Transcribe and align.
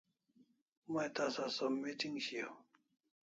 May 0.93 1.07
tasa 1.15 1.45
som 1.55 1.73
meeting 1.83 2.17
shiaw 2.25 2.53